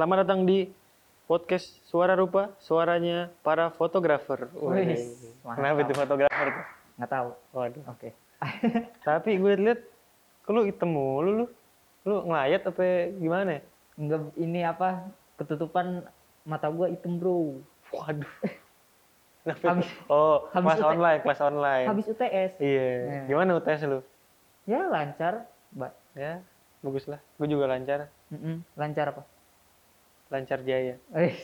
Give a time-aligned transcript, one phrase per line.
[0.00, 0.64] Selamat datang di
[1.28, 4.48] podcast Suara Rupa, suaranya para fotografer.
[4.56, 4.96] Wih,
[5.44, 6.48] Kenapa itu fotografer?
[6.96, 7.28] Nggak tahu.
[7.52, 7.84] Waduh.
[7.84, 8.16] Oke.
[9.04, 9.76] Tapi gue
[10.40, 11.46] kok lu hitam mulu lu.
[12.08, 13.60] Lu ngelayat apa gimana?
[14.00, 15.04] Enggak ini apa?
[15.36, 16.08] Ketutupan
[16.48, 17.60] mata gua hitam, Bro.
[17.92, 18.32] Waduh.
[19.52, 21.86] Habis- oh, habis kelas online, kelas online.
[21.92, 22.52] Habis UTS.
[22.56, 22.88] Iya.
[23.04, 23.24] Nah.
[23.28, 24.00] Gimana UTS lu?
[24.64, 25.44] Ya lancar,
[25.76, 25.92] Mbak.
[26.16, 26.40] Ya,
[26.80, 27.20] bagus lah.
[27.36, 28.08] Gue juga lancar.
[28.32, 28.64] Mm-mm.
[28.80, 29.28] Lancar apa?
[30.30, 30.94] Lancar jaya.
[31.12, 31.34] Eh.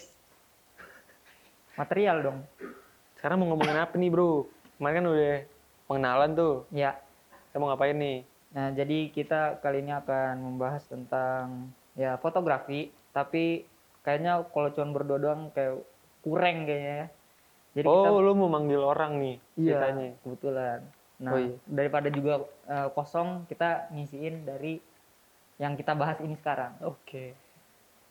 [1.77, 2.39] Material dong.
[3.19, 4.47] Sekarang mau ngomongin apa nih bro?
[4.79, 5.37] Kemarin kan udah
[5.91, 6.55] pengenalan tuh.
[6.73, 6.97] Ya.
[7.51, 8.19] Kita mau ngapain nih?
[8.57, 13.67] Nah, jadi kita kali ini akan membahas tentang ya fotografi, tapi
[14.01, 15.83] kayaknya kalau cuma berdua doang kayak
[16.25, 17.07] kurang kayaknya ya.
[17.77, 20.09] Jadi kita oh, lu mau manggil orang nih Iya, ceritanya.
[20.25, 20.79] kebetulan.
[21.21, 21.57] Nah, Oh, iya.
[21.69, 22.35] daripada juga
[22.69, 24.81] eh, kosong, kita ngisiin dari
[25.61, 26.73] yang kita bahas ini sekarang.
[26.81, 27.37] Oke.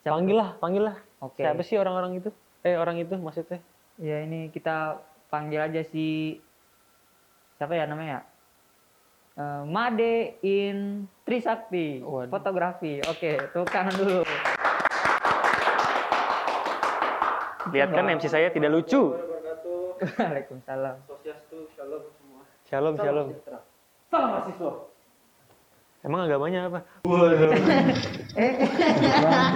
[0.06, 0.98] Siapa Panggil lah, panggil lah.
[1.17, 1.42] Oke.
[1.42, 2.30] Siapa sih orang-orang itu?
[2.61, 3.58] Eh, orang itu maksudnya?
[3.98, 5.02] Ya ini kita
[5.34, 6.38] panggil aja si
[7.58, 8.22] siapa ya namanya?
[9.34, 12.30] Eh, Made in Trisakti, Waduh.
[12.30, 13.02] fotografi.
[13.09, 14.22] Oke, tepuk tangan dulu.
[17.73, 19.09] Lihat kan MC saya tidak lucu.
[20.22, 21.02] Waalaikumsalam.
[22.69, 23.28] Shalom, shalom.
[24.14, 24.72] Salam mahasiswa.
[26.06, 26.80] Emang agamanya apa?
[27.02, 27.89] Kebetulan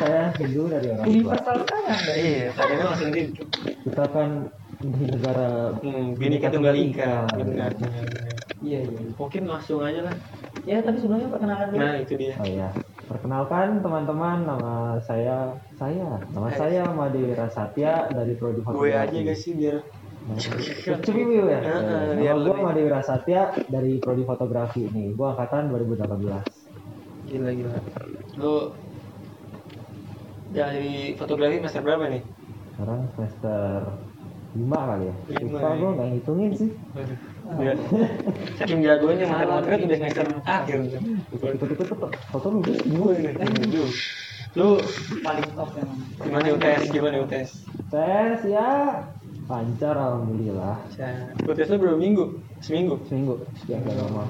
[0.02, 1.14] saya Hindu dari orang tua.
[1.14, 2.00] Universal sekarang.
[2.10, 3.22] Iya, tadi itu langsung di
[3.86, 4.30] Kita kan
[4.82, 5.48] di negara
[5.78, 7.14] hmm, Bhinneka Tunggal Ika.
[7.38, 7.72] Benar.
[8.66, 9.00] Iya iya.
[9.14, 10.16] Mungkin langsung aja lah.
[10.66, 11.86] Ya, tapi sebelumnya perkenalan dulu.
[11.86, 12.34] Nah, itu dia.
[12.42, 12.70] Oh ya.
[13.06, 14.74] Perkenalkan teman-teman nama
[15.06, 19.86] saya saya nama saya Made Rasatya dari prodi Gue aja gak sih biar
[20.30, 21.60] Cukup ya.
[21.64, 25.18] Heeh, gue lebih- Made Rasatya dari prodi fotografi nih.
[25.18, 26.46] Gue angkatan 2018.
[27.30, 27.80] Gila, gila.
[28.38, 28.54] Lu
[30.50, 32.22] dari fotografi semester berapa nih?
[32.74, 33.62] Sekarang semester
[34.58, 35.16] 5 kali ya.
[35.30, 35.78] Lima, Lupa ya.
[35.78, 36.70] gue nggak ngitungin sih.
[37.50, 37.74] Iya.
[38.62, 40.78] Saking jagonya matematika tuh udah semester akhir.
[41.34, 41.88] Ikut-ikut
[42.30, 43.32] foto lu Gue ini.
[44.58, 44.82] Lu
[45.22, 46.82] paling top yang gimana UTS?
[46.90, 47.50] Gimana UTS?
[47.90, 48.70] Tes ya
[49.50, 50.78] lancar alhamdulillah.
[51.42, 52.38] UTS lu berapa minggu?
[52.62, 53.02] Seminggu?
[53.10, 54.30] Seminggu ya gak lama.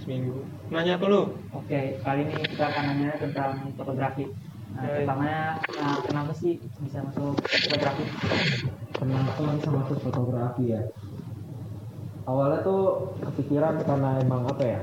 [0.00, 0.40] Seminggu.
[0.72, 1.36] Nanya apa lu?
[1.52, 4.32] Oke, kali ini kita akan nanya tentang fotografi.
[4.72, 8.04] Nah, pertamanya, nah, kenapa sih bisa masuk fotografi?
[8.96, 10.82] Kenapa bisa masuk fotografi ya?
[12.24, 14.80] Awalnya tuh kepikiran karena emang apa ya?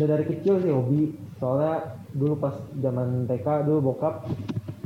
[0.00, 1.12] Udah dari kecil sih hobi.
[1.36, 4.24] Soalnya dulu pas zaman TK dulu bokap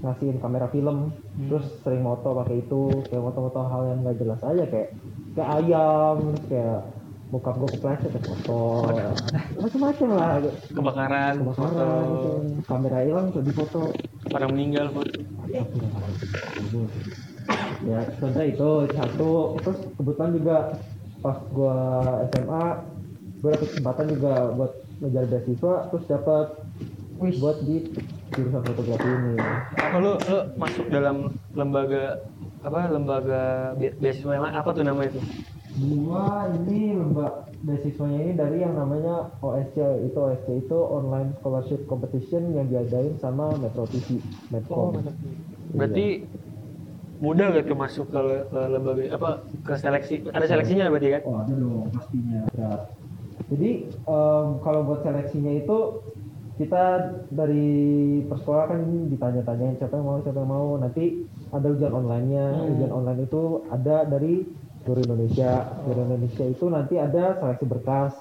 [0.02, 1.14] ngasihin kamera film,
[1.46, 4.88] terus sering moto pakai itu, kayak moto-moto hal yang nggak jelas aja kayak
[5.38, 6.78] kayak ayam, kayak
[7.32, 8.60] bokap gue kepleset foto,
[9.56, 10.30] macam-macam lah.
[10.68, 12.30] Kebakaran, Kebakaran, foto, gitu.
[12.68, 13.80] kamera hilang tuh di foto.
[14.32, 15.16] orang meninggal foto.
[17.82, 20.56] ya contoh itu satu terus kebetulan juga
[21.18, 21.76] pas gua
[22.30, 22.64] SMA
[23.42, 26.46] gua dapet kesempatan juga buat ngejar beasiswa terus dapat
[27.18, 27.90] buat di
[28.32, 29.34] jurusan fotografi ini
[29.76, 31.16] Apa lu lu masuk dalam
[31.52, 32.20] lembaga
[32.62, 33.42] apa lembaga
[33.74, 35.18] be- beasiswa yang apa tuh nama itu?
[35.72, 42.52] gua ini lomba beasiswanya ini dari yang namanya OSC itu OSC itu online scholarship competition
[42.52, 44.20] yang diadain sama Metro TV
[44.52, 45.00] Medcom
[45.72, 46.28] Berarti
[47.24, 49.30] mudah gak tuh masuk ke, ke lembaga apa
[49.64, 50.14] ke seleksi?
[50.28, 51.22] Ada seleksinya berarti kan?
[51.24, 52.80] Oh ada dong pastinya berat.
[53.48, 55.76] Jadi em, kalau buat seleksinya itu
[56.62, 56.84] kita
[57.34, 57.68] dari
[58.30, 58.80] persekolah kan
[59.10, 60.68] ditanya-tanyain siapa yang mau siapa yang mau.
[60.78, 62.46] Nanti ada ujian online-nya.
[62.54, 62.72] Hmm.
[62.78, 64.46] ujian online itu ada dari
[64.86, 65.52] seluruh Indonesia.
[65.82, 68.14] Seluruh Indonesia itu nanti ada seleksi berkas.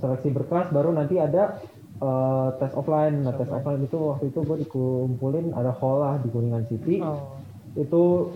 [0.00, 1.60] Seleksi berkas baru nanti ada
[2.00, 3.20] eh, tes offline.
[3.20, 7.04] Nah tes offline itu waktu itu gue dikumpulin ada hall lah di Kuningan City.
[7.04, 7.36] Oh.
[7.76, 8.32] itu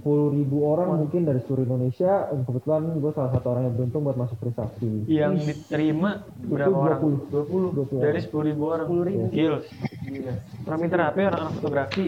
[0.00, 2.12] 10.000 ribu orang mungkin dari seluruh Indonesia
[2.42, 7.00] kebetulan gue salah satu orang yang beruntung buat masuk Trisakti Yang diterima berapa Itu orang?
[7.30, 7.76] 20.
[7.76, 8.00] 20.
[8.00, 8.86] Dari 10 ribu orang.
[8.88, 9.28] 10.000.
[9.30, 9.58] Gila.
[10.02, 10.32] Gila.
[10.64, 12.04] Orang pinter apa ya orang fotografi?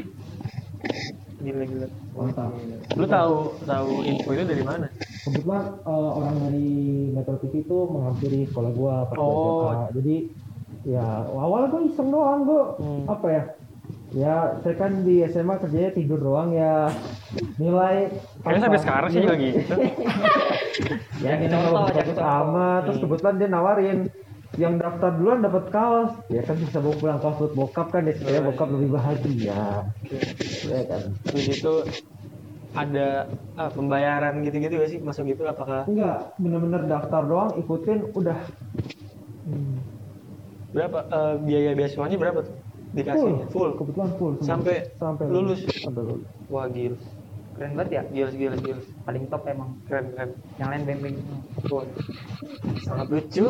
[1.43, 1.89] Gila gila.
[2.13, 2.51] mantap
[2.95, 4.87] Lu tahu tahu info itu dari mana?
[5.23, 6.69] kebetulan eh, orang dari
[7.11, 9.87] Metro TV itu menghampiri sekolah gue pas Oh.
[9.95, 10.17] Jadi
[10.83, 13.07] ya awalnya gue iseng doang gue Hmm.
[13.07, 13.43] apa ya
[14.13, 16.93] ya saya kan di SMA kerjanya tidur doang ya.
[17.57, 18.13] Nilai
[18.45, 19.75] Kayaknya sampai sekarang sih juga gitu.
[21.27, 22.81] ya kita jadi bagus amat.
[22.85, 23.05] Terus Hmm.
[23.09, 23.99] kebetulan dia nawarin
[24.61, 26.13] yang daftar duluan dapat kaos.
[26.29, 29.89] Ya kan bisa bawa pulang kaos buat bokap kan ya supaya bokap lebih bahagia.
[30.69, 31.03] Ya kan?
[31.33, 31.75] Terus itu
[32.73, 35.01] ada ah, pembayaran gitu-gitu gak sih?
[35.01, 35.89] Masuk gitu apakah?
[35.89, 38.37] Enggak bener-bener daftar doang ikutin udah.
[40.73, 42.72] Berapa eh, biaya beasiswanya berapa tuh?
[42.93, 44.35] Dikasih full, kebetulan full.
[44.39, 45.65] Sampai sampai lulus.
[45.75, 46.97] sampai lulus wah gila
[47.53, 48.03] Keren banget ya.
[48.07, 49.77] gila gila gila Paling top emang.
[49.85, 51.17] keren keren Yang lain beng-beng.
[51.67, 51.85] Wah.
[52.81, 53.49] sangat lucu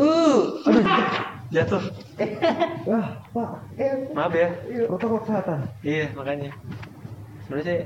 [0.62, 0.84] aduh
[1.48, 1.82] jatuh
[2.84, 3.50] wah pak
[4.10, 4.48] maaf ya
[4.86, 6.50] protokol kesehatan iya makanya
[7.42, 7.82] sebenarnya saya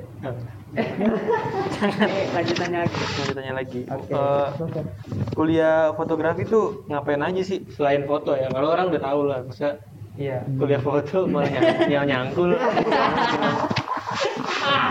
[0.77, 0.83] Eh,
[2.37, 2.97] lanjutannya lagi.
[2.99, 4.13] mau ditanya lagi Oke.
[4.13, 4.85] Eh, Silakan.
[5.33, 9.79] kuliah fotografi tuh ngapain aja sih selain foto ya kalau orang udah tahu lah masa
[10.17, 10.39] Iya.
[10.51, 12.51] kuliah foto malah nyang, nyang nyangkul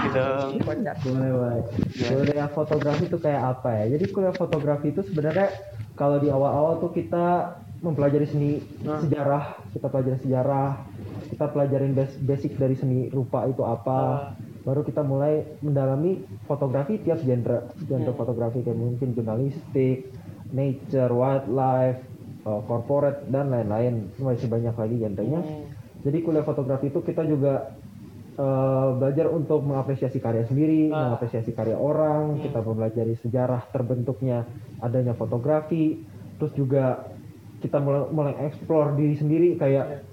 [0.06, 0.25] gitu
[0.62, 0.95] Kocak.
[1.01, 1.60] boleh boleh
[1.95, 2.07] Ya.
[2.12, 5.50] kuliah fotografi itu kayak apa ya jadi kuliah fotografi itu sebenarnya
[5.94, 8.51] kalau di awal-awal tuh kita mempelajari seni
[8.81, 9.00] Nah.
[9.00, 10.69] sejarah kita pelajari sejarah
[11.28, 14.31] kita pelajarin bas- basic dari seni rupa itu apa
[14.62, 18.18] baru kita mulai mendalami fotografi tiap genre genre Hmm.
[18.18, 20.10] fotografi kayak mungkin jurnalistik
[20.48, 22.14] nature wildlife uh,
[22.45, 25.65] corporate dan lain-lain masih banyak lagi genrenya Hmm.
[26.01, 27.74] jadi kuliah fotografi itu kita juga
[28.36, 31.07] eh, belajar untuk mengapresiasi karya sendiri, Ah.
[31.07, 34.44] mengapresiasi karya orang, kita mempelajari sejarah terbentuknya
[34.77, 36.03] adanya fotografi,
[36.36, 37.07] terus juga
[37.57, 40.03] kita mulai, mulai explore diri sendiri kayak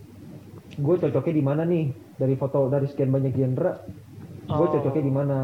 [0.72, 1.84] gue cocoknya di mana nih
[2.14, 3.72] dari foto dari sekian banyak genre,
[4.46, 4.70] gue Oh.
[4.70, 5.38] cocoknya di mana.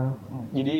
[0.49, 0.77] jadi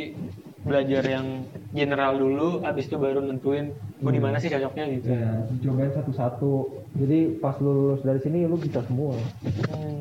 [0.67, 3.71] belajar yang general dulu abis itu baru nentuin
[4.03, 4.85] gue di mana sih cocoknya?
[4.99, 5.07] gitu.
[5.11, 5.33] Ya,
[5.63, 6.53] cobain satu-satu.
[6.99, 9.15] Jadi pas lu lulus dari sini lu bisa semua.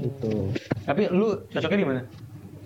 [0.01, 0.53] Gitu.
[0.85, 2.01] tapi lu cocoknya di mana?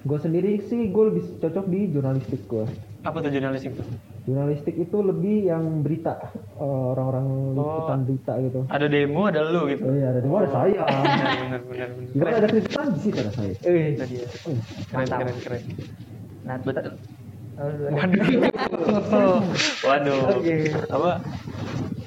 [0.02, 2.66] Gue sendiri sih gue lebih cocok di jurnalistik gue.
[3.02, 3.86] apa tuh jurnalistik tuh?
[4.30, 8.60] Jurnalistik itu lebih yang berita eh, orang-orang liputan berita gitu.
[8.70, 9.84] ada demo ada lu gitu?
[9.90, 10.82] Oh iya, ada di mana saya.
[11.42, 13.54] benar benar benar ada liputan di situ ada saya.
[13.66, 14.26] eh itu dia.
[14.90, 15.64] Keren keren keren.
[16.46, 16.94] Nah, betul.
[16.94, 17.21] Oh,
[17.62, 19.40] waduh.
[19.86, 20.22] Waduh.
[20.38, 20.56] Oke.
[20.90, 21.12] apa?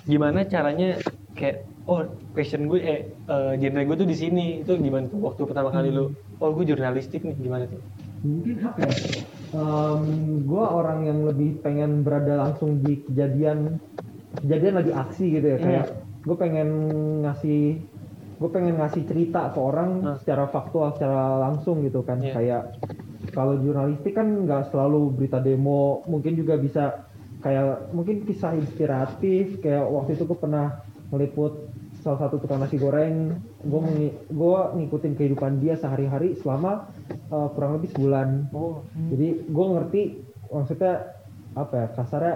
[0.04, 1.00] Gimana caranya
[1.34, 4.46] kayak oh passion gue eh eh, genre gue tuh di sini.
[4.60, 6.12] Itu gimana tuh waktu pertama kali lu?
[6.38, 7.36] Oh gue jurnalistik nih.
[7.38, 7.80] Gimana tuh?
[8.24, 8.92] Mungkin apa ya?
[10.44, 13.78] gue orang yang lebih pengen berada langsung di kejadian
[14.42, 15.58] kejadian lagi aksi gitu ya.
[15.60, 15.86] Kayak
[16.24, 16.68] gue pengen
[17.22, 17.62] ngasih
[18.34, 20.16] gue pengen ngasih cerita ke orang Hmm.
[20.18, 22.18] secara faktual secara langsung gitu kan.
[22.18, 22.34] Iya.
[22.34, 22.62] kayak
[23.34, 27.10] kalau jurnalistik kan nggak selalu berita demo mungkin juga bisa
[27.44, 30.80] kayak mungkin kisah inspiratif kayak waktu itu gue pernah
[31.12, 31.68] meliput
[32.00, 33.36] salah satu tukang nasi goreng.
[33.64, 33.80] Gue
[34.28, 36.88] gue ngikutin kehidupan dia sehari-hari selama
[37.32, 38.48] uh, kurang lebih sebulan.
[38.52, 40.02] Oh jadi gue ngerti
[40.48, 40.94] maksudnya
[41.54, 42.34] apa ya kasarnya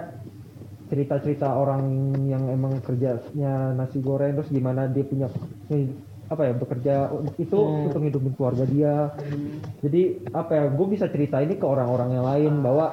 [0.89, 5.29] cerita-cerita orang yang emang kerjanya nasi goreng terus gimana dia punya
[6.29, 6.95] apa ya bekerja
[7.35, 7.89] itu Hmm.
[7.89, 8.95] untuk hidupin keluarga dia.
[9.81, 12.85] Jadi apa ya gue bisa cerita ini ke orang-orang yang lain bahwa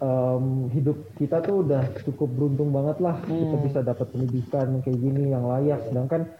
[0.00, 3.18] em, hidup kita tuh udah cukup beruntung banget lah.
[3.20, 3.66] Kita Hmm.
[3.66, 5.82] bisa dapat pendidikan kayak gini yang layak.
[5.90, 6.30] Sedangkan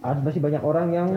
[0.00, 1.08] ada masih banyak orang yang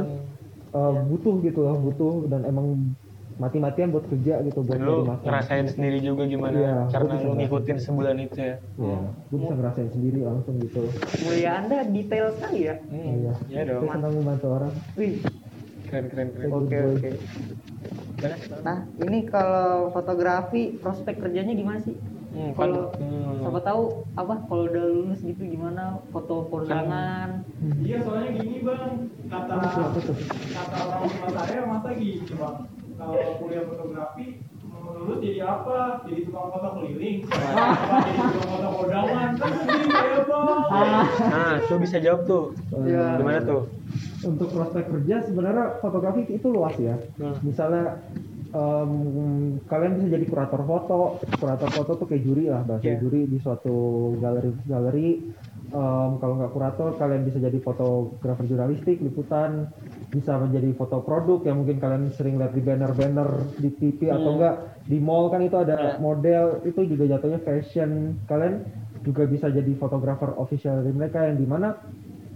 [0.74, 2.26] eh, butuh gitu loh butuh.
[2.26, 2.98] Dan emang
[3.36, 8.16] mati-matian buat kerja gitu buat lu ngerasain sendiri juga gimana Iya, karena lu ngikutin sebulan
[8.20, 8.98] itu ya Iya,
[9.30, 10.82] gue bisa ngerasain sendiri langsung gitu.
[11.24, 12.76] Mulia Anda detail sekali ya.
[12.84, 13.14] hmm.
[13.24, 13.34] Iya.
[13.50, 14.74] ya dong Saya senang membantu orang.
[14.96, 15.16] Wih.
[15.88, 17.10] keren keren keren Oke, oke.
[18.64, 21.94] Nah, ini kalau fotografi prospek kerjanya gimana sih?
[22.34, 23.46] Hmm, Kalau hmm.
[23.46, 23.84] siapa tahu
[24.18, 27.46] apa kalau udah lulus gitu gimana foto kondangan?
[27.78, 32.56] Iya soalnya gini bang, kata kata orang tua saya masa gini bang,
[33.06, 34.28] kalau kuliah fotografi
[34.84, 36.04] lulus jadi apa?
[36.06, 39.30] Jadi tukang foto keliling, apa jadi tukang foto kondangan?
[39.36, 40.60] Kan gini ya bang.
[41.24, 42.44] nah lu bisa jawab tuh
[42.84, 43.06] Iya.
[43.18, 43.64] gimana tuh
[44.24, 46.96] Untuk prospek kerja sebenarnya fotografi itu luas ya.
[47.16, 47.36] Hmm.
[47.44, 48.00] Misalnya
[48.54, 48.92] em,
[49.66, 51.00] kalian bisa jadi kurator foto.
[51.34, 53.02] Kurator foto tuh kayak juri lah bahasa Iya.
[53.02, 53.76] juri di suatu
[54.22, 55.10] galeri galeri.
[55.74, 59.66] Em, kalau nggak kurator kalian bisa jadi fotografer jurnalistik liputan
[60.14, 64.36] bisa menjadi foto produk yang mungkin kalian sering lihat di banner-banner di TV atau Hmm.
[64.38, 64.56] enggak
[64.86, 65.92] di mall kan itu ada Ya.
[65.98, 68.62] model itu juga jatuhnya fashion kalian
[69.02, 71.74] juga bisa jadi fotografer official dari mereka yang di mana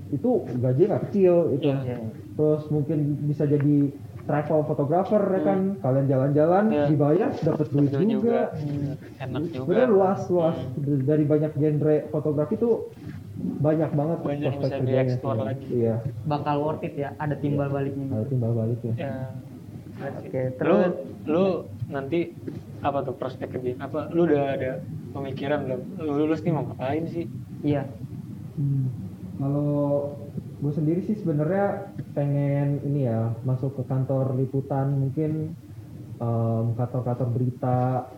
[0.09, 1.97] itu gajinya nggak kecil itu Iya.
[2.33, 3.93] terus mungkin bisa jadi
[4.27, 6.85] travel photographer ya kan kalian jalan-jalan Iya.
[6.91, 9.63] dibayar dapat duit Betul juga, Hmm, enak juga.
[9.63, 10.57] Sebenarnya luas luas.
[10.77, 12.91] Dari banyak genre fotografi tuh
[13.37, 15.65] banyak banget Banyak bisa kerjanya dieksplor lagi.
[15.71, 15.95] iya.
[16.27, 18.05] Bakal worth it ya, ada timbal baliknya.
[18.11, 18.93] ada timbal balik ya.
[18.99, 19.15] Ya.
[19.97, 20.93] Oke, lu terus?
[21.25, 21.45] lu
[21.87, 22.35] nanti
[22.83, 23.79] apa tuh prospek kerja?
[23.79, 24.71] Apa lu udah ada
[25.09, 25.81] pemikiran belum?
[25.97, 27.25] Lu lulus nih mau ngapain sih?
[27.63, 27.87] Iya.
[28.53, 28.85] Hmm,
[29.37, 30.13] Kalau
[30.57, 35.53] gue sendiri sih sebenarnya pengen ini ya masuk ke kantor liputan mungkin
[36.17, 38.09] em, kantor-kantor berita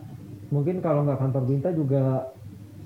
[0.48, 2.32] mungkin kalau nggak kantor berita juga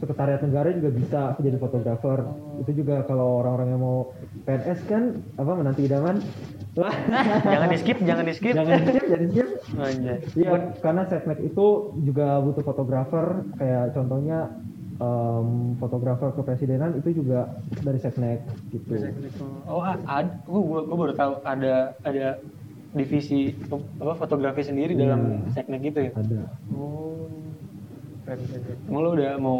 [0.02, 2.26] sekretariat negara juga bisa aku jadi fotografer
[2.66, 3.99] itu juga kalau orang-orang yang mau
[4.42, 5.02] PNS kan
[5.38, 6.18] apa menanti idaman
[7.54, 8.54] jangan di skip, jangan di skip.
[8.58, 10.18] jangan di skip jangan di skip Anjay.
[10.38, 13.42] Iya, karena setnek itu juga butuh fotografer.
[13.58, 14.38] Kayak contohnya
[15.04, 17.52] em, fotografer kepresidenan itu juga
[17.84, 18.40] dari setnek
[18.73, 18.96] gitu.
[19.68, 20.25] Oh, ada.
[20.49, 22.40] Gue gue baru tahu ada ada
[22.94, 23.52] divisi
[24.00, 25.61] apa fotografi sendiri dalam Iya.
[25.61, 26.12] seknek gitu ya.
[26.14, 26.40] Ada.
[26.73, 27.28] Oh.
[28.25, 28.78] Keren, keren, keren.
[28.88, 29.58] Emang lo udah mau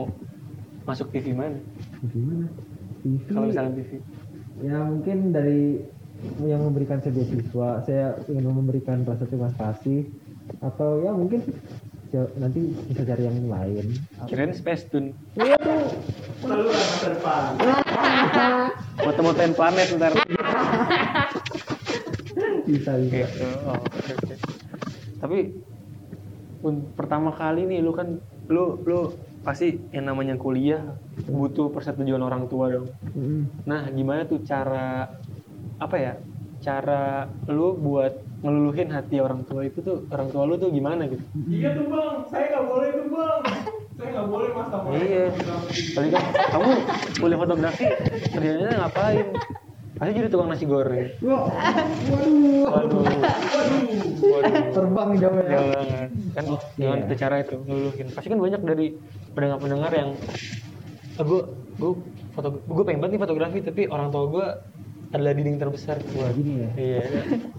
[0.89, 1.59] masuk TV mana?
[2.09, 2.47] Gimana?
[3.03, 3.21] TV.
[3.29, 3.91] Kalau misalnya TV.
[4.63, 5.83] Ya mungkin dari
[6.41, 10.09] yang memberikan saya beasiswa, saya ingin memberikan rasa terima kasih
[10.65, 11.43] atau ya mungkin
[12.39, 13.87] nanti bisa cari yang lain.
[14.31, 15.11] Kirain Space Tune.
[15.35, 17.51] Waduh, ada masa depan.
[19.03, 20.13] Moto-motoin planet ntar.
[22.65, 23.27] bisa bisa.
[23.29, 23.47] Gitu.
[23.69, 24.35] Oh, oke, oke.
[25.21, 25.39] Tapi
[26.97, 29.13] pertama kali nih lu kan lu lu
[29.45, 30.81] pasti yang namanya kuliah
[31.29, 32.89] butuh persetujuan orang tua dong.
[33.13, 33.69] Mm.
[33.69, 35.13] Nah, gimana tuh cara
[35.77, 36.15] apa ya?
[36.65, 41.25] Cara lu buat ngeluluhin hati orang tua itu tuh orang tua lu tuh gimana gitu?
[41.49, 43.41] Iya tuh bang, saya nggak boleh tuh bang.
[43.95, 45.25] Saya nggak boleh mas sama Iya.
[45.97, 46.23] Tadi kan
[46.53, 46.71] kamu
[47.17, 47.85] kuliah fotografi
[48.29, 49.27] kerjanya ngapain?
[49.95, 51.07] Pasti jadi tukang nasi goreng.
[51.23, 51.47] Wah,
[52.11, 53.03] waduh, Waduh.
[54.21, 54.55] Waduh.
[54.75, 55.09] terbang.
[55.17, 56.09] Jauh banget.
[56.35, 57.07] Kan dengan Iya.
[57.07, 58.07] itu cara itu ngeluluhin.
[58.13, 58.87] Pasti kan banyak dari
[59.33, 60.11] pendengar-pendengar yang
[61.15, 61.41] gue
[61.79, 61.91] gue
[62.35, 64.47] foto gue pengen banget nih fotografi tapi orang tua gue
[65.15, 65.97] adalah dinding terbesar.
[66.19, 67.03] Wah, Gini ya, Iya.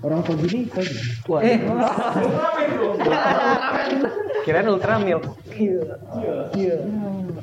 [0.03, 1.01] orang tua gini saya gini.
[1.25, 1.57] Wah, Eh,
[4.43, 5.23] kirain ultra milk.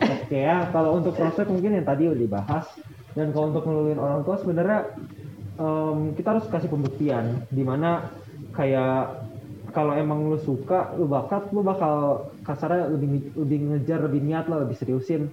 [0.02, 2.66] Oke ya, kalau untuk prospek mungkin yang tadi udah dibahas.
[3.12, 4.78] Dan kalau untuk ngeluluin orang tua sebenarnya
[5.57, 7.45] em, kita harus kasih pembuktian.
[7.49, 8.09] Di mana
[8.52, 9.21] kayak
[9.73, 14.64] kalau emang lu suka, lu bakat, lu bakal kasarnya lebih lebih ngejar, lebih niat lah,
[14.64, 15.28] lebih seriusin.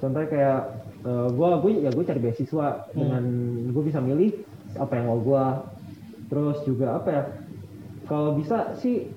[0.00, 0.60] Contohnya kayak
[1.04, 3.22] eh, gua, gue ya gue cari beasiswa dengan
[3.70, 4.32] gue bisa milih
[4.80, 5.68] apa yang mau gua.
[6.32, 7.22] Terus juga apa ya?
[8.08, 9.08] Kalau bisa sih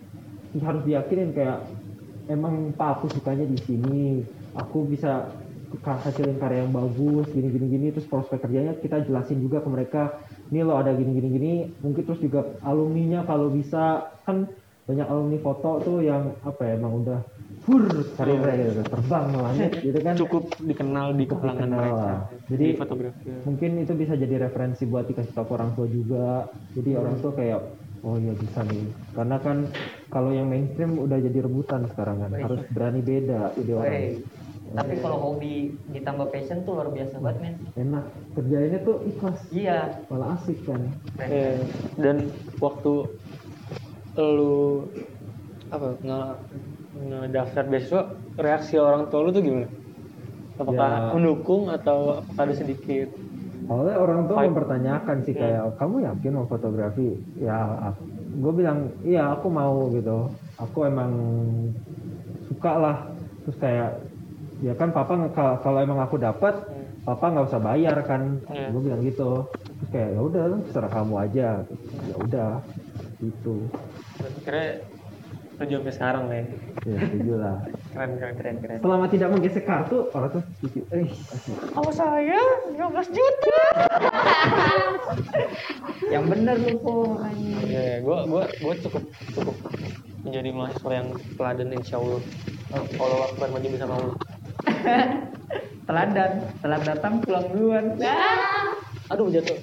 [0.60, 1.64] harus diyakinin kayak
[2.32, 4.24] emang pak aku sukanya di sini
[4.56, 5.28] aku bisa
[5.84, 10.04] hasilin karya yang bagus gini gini gini terus prospek kerjanya kita jelasin juga ke mereka
[10.48, 11.54] ini lo ada gini gini gini
[11.84, 14.48] mungkin terus juga alumninya kalau bisa kan
[14.88, 17.20] banyak alumni foto tuh yang apa ya emang udah
[17.68, 17.84] fur
[18.16, 22.00] karirnya gitu terbang ke langit gitu kan Cukup dikenal di kalangan dikenal mereka.
[22.00, 22.20] lah.
[22.48, 23.28] Jadi fotografi.
[23.44, 26.28] mungkin itu bisa jadi referensi buat dikasih tahu ke orang tua juga
[26.72, 27.60] jadi orang tua kayak
[28.00, 29.58] oh iya bisa nih karena kan
[30.08, 34.08] kalau yang mainstream udah jadi rebutan sekarang kan harus berani beda ide orang Wey.
[34.68, 35.54] Tapi kalau hobi
[35.90, 37.56] ditambah passion tuh luar biasa banget men.
[37.78, 39.80] enak kerjainnya tuh ikhlas Iya.
[40.08, 40.88] malah asik kan
[41.20, 41.56] Eh,
[41.96, 43.12] dan waktu
[44.18, 44.88] lu
[45.68, 46.20] apa nge
[47.00, 48.02] ngedaftar beasiswa
[48.36, 49.70] reaksi orang tua lu tuh gimana?
[50.58, 51.02] Apakah Ya.
[51.14, 53.10] mendukung atau apakah ada sedikit?
[53.68, 54.48] awalnya orang tua Fight.
[54.48, 57.92] mempertanyakan sih kayak kamu yakin mau fotografi ya
[58.34, 61.12] gue bilang iya aku mau gitu aku emang
[62.48, 62.98] suka lah
[63.44, 64.00] terus kayak
[64.58, 65.20] ya kan papa
[65.60, 66.64] kalau emang aku dapat
[67.04, 68.72] papa nggak usah bayar kan Iya.
[68.72, 71.48] gue bilang gitu terus kayak ya udah terserah kamu aja
[72.08, 72.52] ya udah
[73.20, 73.68] gitu
[74.48, 74.80] Kira
[75.58, 76.46] kerja sampai sekarang nih.
[76.86, 77.56] ya setuju lah
[77.90, 78.78] Keren keren keren keren.
[78.80, 81.08] selama tidak menggesek kartu orang tuh setuju eh.
[81.74, 82.40] Kalau saya
[82.72, 82.78] 15
[83.12, 83.60] juta.
[86.14, 86.96] Yang bener lu po.
[87.20, 87.58] anjing.
[87.68, 89.56] Ya, gua gua gua cukup cukup
[90.22, 92.22] menjadi mahasiswa yang teladan insya Allah.
[92.70, 94.16] Kalau akbar maju bersama Allah.
[95.88, 97.96] Teladan, telat datang pulang duluan.
[99.08, 99.56] Aduh jatuh.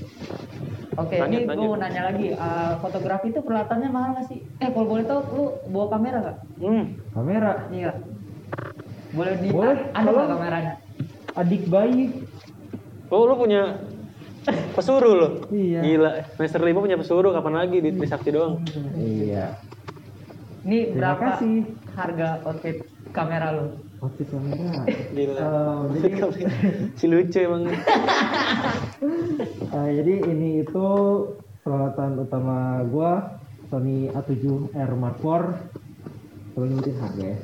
[0.94, 2.26] Oke, Lanjut, ini gue mau nanya lagi.
[2.30, 4.38] eh, fotografi itu peralatannya mahal nggak sih?
[4.58, 6.38] Eh, kalau boleh tahu, lu bawa kamera nggak?
[6.60, 6.84] Hmm.
[7.10, 7.90] kamera Iya.
[9.10, 10.72] Boleh di Boleh, ada nggak kameranya?
[11.34, 12.14] adik bayi
[13.10, 13.82] Oh lu punya
[14.70, 15.28] pesuruh lo?
[15.50, 15.82] Iya.
[15.82, 16.10] Gila.
[16.32, 18.62] Semester lima punya pesuruh kapan lagi di Trisakti doang?
[18.94, 19.58] iya
[20.62, 21.54] Ini Terima berapa kasih.
[21.92, 22.76] harga outfit
[23.10, 23.66] kamera lu?
[24.04, 25.40] Outfit kamera Gila.
[25.40, 26.08] Eh, jadi
[26.98, 27.64] si lucu emang.
[29.74, 30.86] Eh, jadi ini itu
[31.60, 35.50] peralatan utama gua Sony A7R Mark IV.
[36.54, 37.38] Perlu nyebutin harga ya.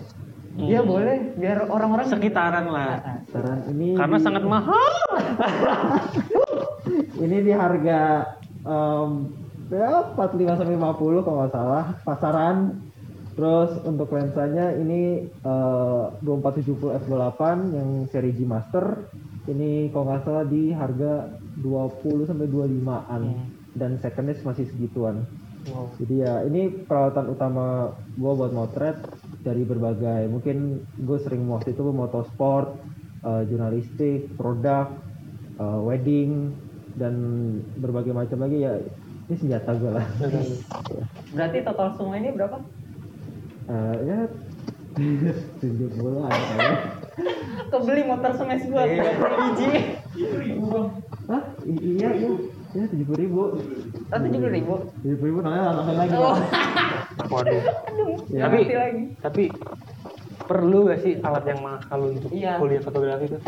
[0.52, 3.00] Iya boleh, biar orang-orang Sekitaran lah.
[3.00, 4.92] Ah, Sekarang ini Karena di- sangat mahal.
[7.18, 8.00] ini di harga
[8.60, 9.10] em,
[9.68, 12.56] ya 45 sampai 50 kalau nggak salah pasaran.
[13.34, 17.42] Terus untuk lensanya ini eh, 2470 f28
[17.76, 19.06] yang seri G Master.
[19.48, 23.22] Ini kalau nggak salah di harga 20 sampai 25-an
[23.74, 25.24] dan secondnya masih segituan.
[25.68, 25.92] Wow.
[26.00, 28.96] Jadi ya ini peralatan utama gue buat motret
[29.44, 32.80] dari berbagai mungkin gue sering waktu itu motorsport,
[33.24, 34.88] eh, jurnalistik, produk,
[35.60, 36.56] eh, wedding
[36.96, 37.14] dan
[37.78, 38.76] berbagai macam lagi ya
[39.30, 40.06] ini senjata gue lah
[41.36, 42.58] Berarti total semua ini berapa?
[43.70, 44.18] Eh, ya
[45.56, 46.76] tujuh puluh ada kayaknya
[47.70, 49.14] Kebeli motor smash gua Iya.
[49.14, 49.68] biji.
[50.18, 50.86] Ribu bang.
[51.30, 51.42] Hah?
[51.62, 52.30] Iya iya
[52.70, 53.40] ya tujuh puluh ribu
[54.10, 54.74] Oh, tujuh puluh ribu.
[55.00, 56.36] tujuh puluh ribu namanya langsung lagi Oh,
[57.30, 57.62] Waduh.
[58.28, 58.42] Ya.
[58.44, 59.02] Tapi lagi.
[59.20, 59.42] tapi
[60.42, 62.58] perlu gak sih alat yang mahal untuk Iya.
[62.58, 63.38] kuliah fotografi itu?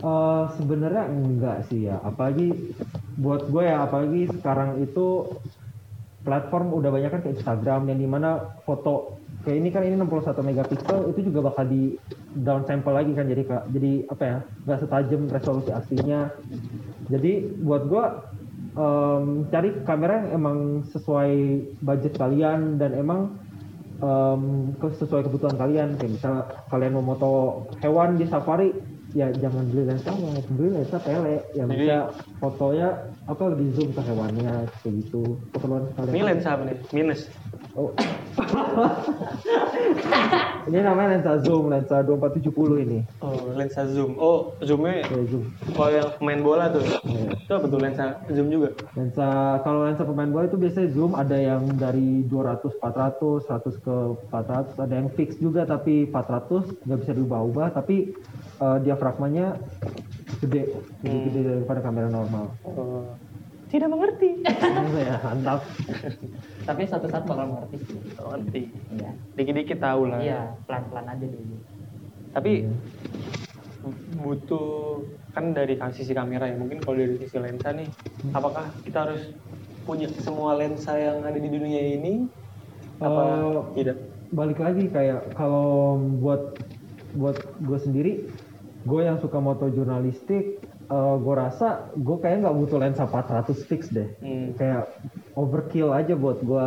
[0.00, 2.74] Eh, sebenarnya enggak sih ya apalagi
[3.14, 5.28] buat gue ya apalagi sekarang itu
[6.20, 10.42] platform udah banyak kan ke Instagram yang di mana foto kayak ini kan ini 61
[10.44, 11.96] megapiksel itu juga bakal di
[12.30, 13.62] down sample lagi kan jadi kak.
[13.74, 16.30] Jadi apa ya nggak setajam resolusi aslinya.
[17.10, 18.04] Jadi buat gue
[18.78, 21.32] em, cari kamera yang emang sesuai
[21.80, 23.20] budget kalian dan emang
[24.02, 24.42] em,
[24.80, 25.96] ke- sesuai kebutuhan kalian.
[25.98, 27.32] Kayak misalnya kalian mau moto
[27.82, 28.70] hewan di safari
[29.10, 31.98] ya jangan beli lensa yang beli lensa tele yang Jadi- bisa
[32.38, 32.88] fotonya
[33.26, 36.76] apa lebih zoom ke hewannya kayak gitu keperluan kalian Ini lensa apa nih?
[36.90, 37.20] Minus.
[37.74, 37.90] oh.
[40.66, 44.14] ini namanya lensa zoom lensa 2470 ini Oh, lensa zoom.
[44.16, 46.82] Oh, zoomnya ya, zoom kalau yang pemain bola tuh.
[47.04, 47.30] Iya.
[47.36, 48.68] Itu apa tuh lensa zoom juga?
[48.94, 49.26] lensa
[49.62, 53.96] kalau lensa pemain bola itu biasanya zoom ada yang dari 200 400 100 ke
[54.28, 58.12] 400 ada yang fix juga tapi 400 nggak bisa diubah-ubah tapi
[58.60, 59.56] eh, diafragmanya
[60.38, 63.04] gede lebih gede daripada kamera normal Oh.
[63.70, 64.42] Tidak mengerti.
[64.98, 65.62] ya mantap
[66.66, 67.98] Tapi suatu saat bakal ngerti sih.
[68.18, 68.66] Oh, Ngerti.
[68.98, 69.10] Iya.
[69.38, 70.18] Dikit-dikit tahu lah.
[70.18, 71.54] Iya, pelan-pelan aja dulu.
[72.34, 72.66] Tapi
[74.18, 75.00] butuh
[75.32, 76.58] kan dari sisi kamera ya.
[76.58, 77.86] Mungkin kalau dari sisi lensa nih,
[78.34, 79.22] apakah kita harus
[79.86, 82.26] punya semua lensa yang ada di dunia ini?
[82.98, 83.98] Apa Eh, tidak?
[84.30, 86.54] balik lagi kayak kalau buat
[87.14, 87.34] buat
[87.66, 88.12] gue sendiri
[88.86, 90.60] gue yang suka moto jurnalistik
[90.90, 94.10] gue rasa gue kayak nggak butuh lensa 400 fix deh.
[94.18, 94.58] Hmm.
[94.58, 94.90] kayak
[95.38, 96.66] overkill aja buat gue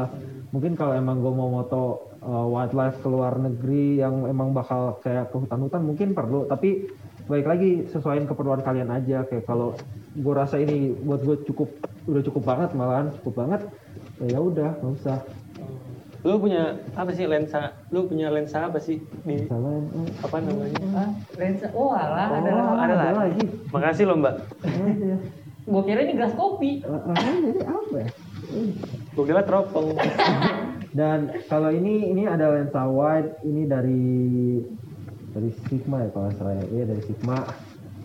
[0.55, 5.27] mungkin kalau emang gue mau moto uh, wildlife ke luar negeri yang emang bakal kayak
[5.27, 6.47] ke hutan-hutan mungkin perlu.
[6.47, 6.87] Tapi
[7.27, 9.27] baik lagi sesuaiin keperluan kalian aja.
[9.27, 9.75] Kayak kalau
[10.15, 11.67] gue rasa ini buat gue cukup
[12.07, 13.61] udah cukup banget malahan cukup banget
[14.21, 15.17] ya ya udah nggak usah
[16.23, 17.75] Lu punya apa sih lensa?
[17.91, 19.47] Lu punya lensa apa sih di eh,
[20.23, 20.79] apa namanya?
[20.95, 21.67] Ah, lensa.
[21.75, 23.43] Oh, alah, Oh, ada ada ada lagi.
[23.43, 23.45] lagi.
[23.69, 24.35] Makasih loh Mbak.
[25.63, 26.79] Gua kira ini gelas kopi.
[26.79, 28.09] Eh, eh, jadi apa ya?
[29.13, 29.95] Gue kira teropong.
[30.99, 34.03] Dan kalau ini ini ada lensa wide, ini dari
[35.33, 36.65] dari Sigma ya kalau salah ya.
[36.71, 37.37] Iya dari Sigma.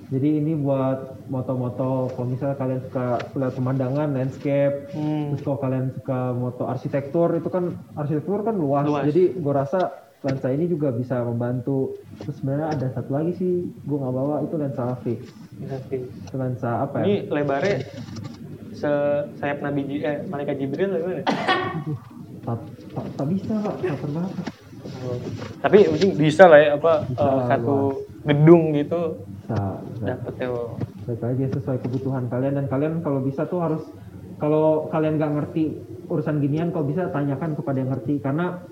[0.09, 5.37] Jadi ini buat moto-moto kalau misalnya kalian suka lihat pemandangan, landscape, Hmm.
[5.37, 8.89] terus kalau kalian suka moto arsitektur itu kan arsitektur kan luas.
[8.89, 9.05] Luas.
[9.05, 9.93] Jadi gua rasa
[10.25, 11.93] lensa ini juga bisa membantu.
[12.19, 13.53] Terus sebenarnya ada satu lagi sih
[13.85, 15.21] gua nggak bawa itu lensa fix.
[15.61, 16.01] Bisa sih.
[16.01, 17.05] Itu lensa apa ya?
[17.05, 17.77] Ini lebarnya
[18.73, 18.93] se
[19.37, 21.23] sayap Nabi Ji- eh malaikat Jibril atau gimana?
[22.49, 22.59] Tak,
[22.97, 24.27] tak, tak bisa pak, tak pernah.
[25.61, 27.77] Tapi penting bisa lah ya apa Bisa lah, satu
[28.25, 29.59] gedung gitu Bisa,
[29.99, 30.15] bisa.
[30.15, 30.51] dapet ya.
[31.09, 32.55] baik aja sesuai kebutuhan kalian.
[32.63, 33.83] Dan kalian kalau bisa tuh harus
[34.39, 35.63] kalau kalian nggak ngerti
[36.09, 38.23] urusan ginian kalau bisa tanyakan kepada yang ngerti.
[38.23, 38.63] Karena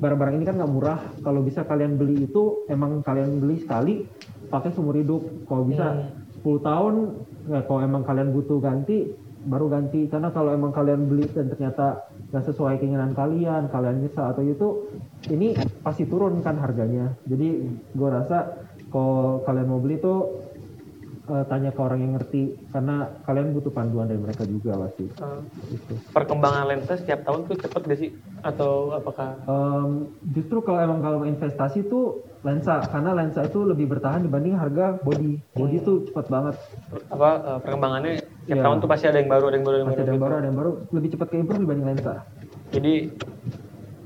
[0.00, 1.00] barang-barang ini kan nggak murah.
[1.20, 4.08] Kalau bisa kalian beli itu emang kalian beli sekali
[4.48, 5.22] pakai seumur hidup.
[5.46, 6.08] Kalau bisa
[6.40, 6.94] 10 tahun
[7.52, 9.12] ya kalau emang kalian butuh ganti
[9.44, 10.08] baru ganti.
[10.08, 14.68] Karena kalau emang kalian beli dan ternyata nggak sesuai keinginan kalian kalian nyesal atau itu
[15.28, 15.52] ini
[15.84, 17.12] pasti turun kan harganya.
[17.28, 17.48] Jadi
[17.92, 18.56] gue rasa
[18.90, 20.49] kalau kalian mau beli tuh
[21.30, 25.40] eh, tanya ke orang yang ngerti karena kalian butuh panduan dari mereka juga pasti Eh,
[25.68, 25.92] gitu.
[26.10, 28.10] perkembangan lensa setiap tahun tuh cepet gak sih?
[28.40, 29.90] Atau apakah Em,
[30.30, 32.04] justru kalau emang kalau investasi tuh
[32.40, 36.54] lensa karena lensa itu lebih bertahan dibanding harga body body tuh cepat banget
[37.06, 38.64] apa eh, perkembangannya setiap Iya.
[38.64, 40.00] tahun tuh pasti ada yang baru, ada yang baru, ada yang ada baru.
[40.00, 40.24] yang gitu.
[40.24, 42.12] baru ada yang baru lebih cepat ke improve dibanding lensa
[42.70, 42.94] Jadi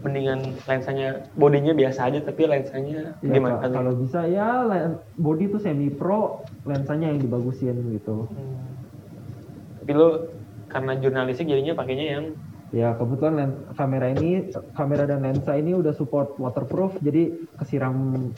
[0.04, 3.56] mendingan lensanya bodinya biasa aja tapi lensanya Ya, gimana?
[3.58, 4.68] Kak, kalau bisa ya
[5.16, 8.60] body tuh semi pro lensanya yang dibagusin gitu Hmm.
[9.80, 10.08] Tapi lu
[10.68, 12.24] karena jurnalistik jadinya pakainya yang
[12.72, 18.28] ya kebetulan len- kamera ini kamera dan lensa ini udah support waterproof jadi kesiram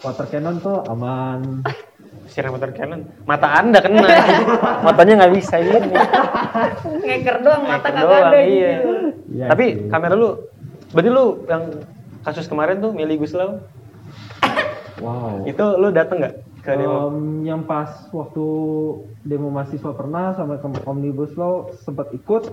[0.00, 1.62] water cannon tuh aman
[2.24, 3.04] siram motor Canon.
[3.28, 4.08] Mata anda kena,
[4.86, 5.92] matanya nggak bisa ini.
[7.04, 8.80] Ngeker doang, mata doang, ada iya.
[8.80, 8.90] gitu.
[9.28, 9.90] Iya Tapi sih.
[9.92, 10.30] kamera lu,
[10.94, 11.84] berarti lu yang
[12.22, 13.60] kasus kemarin tuh Meli Guslau,
[15.02, 17.12] wow itu lu dateng nggak ke demo?
[17.12, 18.46] Em, yang pas waktu
[19.26, 22.48] demo mahasiswa pernah sama ke Omnibus Law sempat ikut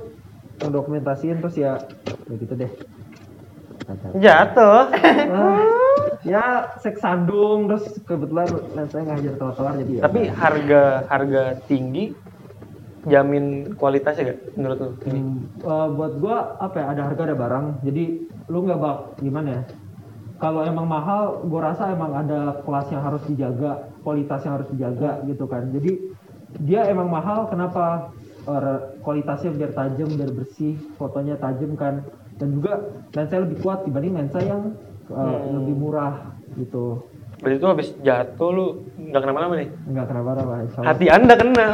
[0.60, 1.80] ngedokumentasiin terus ya
[2.28, 2.72] ya gitu deh.
[4.20, 4.84] Jatuh.
[6.22, 8.46] Ya seks sandung terus kebetulan
[8.78, 12.14] lensanya nggak hajar kelar-kelar jadi ya Tapi harga harga tinggi
[13.10, 14.90] jamin kualitasnya gak menurut lu?
[15.10, 15.18] Ini.
[15.18, 18.04] Hmm, eh, buat gua apa ya ada harga ada barang jadi
[18.52, 19.64] lu nggak bak gimana ya
[20.38, 23.72] kalau emang mahal gua rasa emang ada kelas yang harus dijaga
[24.04, 25.92] kualitas yang harus dijaga gitu kan jadi
[26.60, 28.12] dia emang mahal kenapa
[28.42, 32.02] Eh, kualitasnya biar tajam biar bersih fotonya tajam kan
[32.42, 34.74] dan juga lensa lebih kuat dibanding lensa yang
[35.06, 35.62] eh, Hmm.
[35.62, 37.06] lebih murah gitu
[37.38, 38.66] Berarti itu habis jatuh lu
[38.98, 39.70] nggak kenapa-napa nih?
[39.94, 40.54] nggak kenapa-napa.
[40.74, 41.66] Hati anda kena.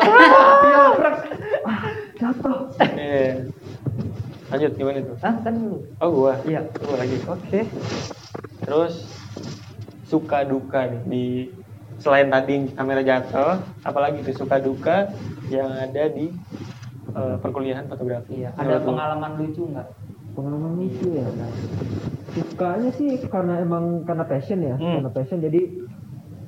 [2.20, 2.58] jatuh
[3.00, 3.48] Iya.
[4.48, 5.14] Lanjut gimana itu?
[5.20, 6.34] ah kan dulu Oh gua.
[6.48, 7.18] iya Gua lagi.
[7.28, 7.60] oke
[8.64, 8.94] Terus
[10.08, 11.26] suka duka nih di
[12.00, 15.10] selain tadi kamera jatuh, apalagi tuh suka duka
[15.50, 16.32] yang ada di
[17.12, 18.40] eh, perkuliahan fotografi.
[18.40, 18.88] iya ada Menurut lu?
[18.94, 19.88] pengalaman lucu nggak
[20.38, 21.26] pengalaman lucu ya
[22.38, 25.02] sukanya sih karena emang karena passion ya Hmm.
[25.02, 25.62] karena passion jadi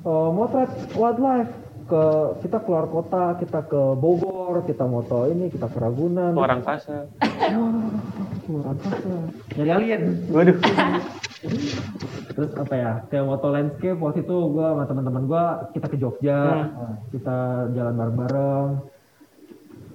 [0.06, 1.50] eh, motret wildlife
[1.90, 2.04] ke
[2.40, 7.10] kita keluar kota kita ke Bogor kita moto ini kita ke Ragunan orang fase.
[7.18, 7.90] Wah,
[8.46, 9.10] keluar angkasa
[9.58, 10.54] nyari alien Waduh.
[12.30, 16.38] terus apa ya kayak moto landscape waktu itu gua sama teman-teman gua kita ke Jogja
[16.70, 16.94] Hmm.
[17.10, 17.38] kita
[17.74, 18.68] jalan bareng-bareng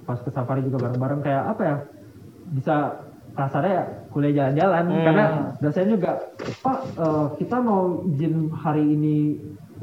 [0.04, 1.76] pas ke safari juga bareng-bareng kayak apa ya
[2.52, 2.76] bisa
[3.32, 5.04] kasarnya ya kuliah jalan-jalan Hmm.
[5.04, 5.24] karena
[5.58, 6.12] dosen juga
[6.60, 9.16] pak eh, kita mau izin hari ini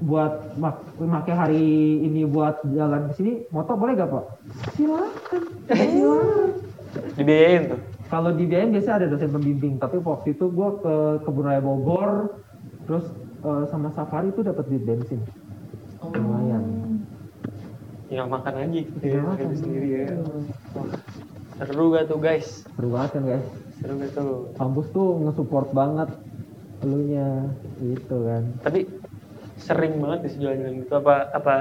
[0.01, 1.65] buat mak pakai hari
[2.01, 4.25] ini buat jalan ke sini moto boleh gak pak
[4.73, 6.49] silakan silakan
[7.17, 7.79] Dibiayain tuh.
[8.09, 12.37] kalau di BM biasanya ada dosen pembimbing, tapi waktu itu gue ke kebun raya Bogor,
[12.85, 13.09] terus
[13.41, 15.17] eh, sama safari itu dapat duit bensin.
[16.03, 16.63] Lumayan.
[18.05, 19.57] Tinggal makan aja gitu ya, makan.
[19.57, 20.07] sendiri ya.
[21.65, 22.61] Seru gak tuh guys?
[22.77, 23.47] Seru banget kan guys.
[23.81, 24.33] Seru gak tuh?
[24.61, 26.09] Kampus tuh nge-support banget
[26.85, 27.49] elunya
[27.81, 28.43] gitu kan.
[28.61, 28.85] Tapi
[29.57, 31.53] sering banget di jalan-jalan gitu apa apa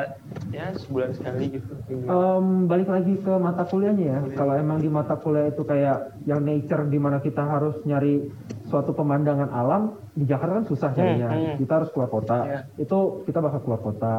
[0.48, 1.72] ya sebulan sekali gitu.
[1.92, 4.18] Em, balik lagi ke mata kuliahnya ya.
[4.24, 4.36] Kuliah.
[4.38, 8.32] Kalau emang di mata kuliah itu kayak yang nature di mana kita harus nyari
[8.72, 11.28] suatu pemandangan alam di Jakarta kan susah carinya.
[11.28, 11.60] hmm.
[11.60, 12.38] Kita harus keluar kota.
[12.48, 12.60] Iya.
[12.80, 14.14] Itu kita bakal keluar kota.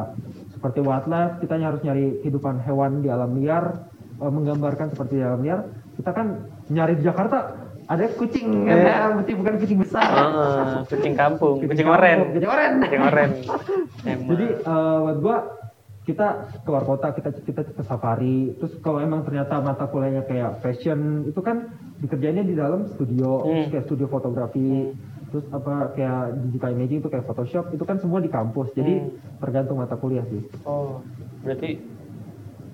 [0.54, 3.90] Seperti wildlife, kita harus nyari kehidupan hewan di alam liar,
[4.22, 5.66] eh, menggambarkan seperti di alam liar.
[5.98, 8.76] Kita kan nyari di Jakarta ada kucing, Iya.
[8.80, 10.08] ya, berarti bukan kucing besar.
[10.08, 12.18] Ah, kucing kampung, kucing kampung, oren.
[12.32, 12.72] Kucing oren.
[12.80, 13.30] Kucing oren.
[14.30, 15.36] Jadi eh, buat gua
[16.04, 16.26] kita
[16.62, 21.40] keluar kota kita kita ke safari terus kalau emang ternyata mata kuliahnya kayak fashion itu
[21.40, 23.72] kan dikerjainnya di dalam studio Hmm.
[23.72, 24.92] kayak studio fotografi
[25.32, 29.16] terus apa kayak digital imaging itu kayak Photoshop itu kan semua di kampus jadi Hmm.
[29.40, 31.00] tergantung mata kuliah sih Oh,
[31.40, 31.80] berarti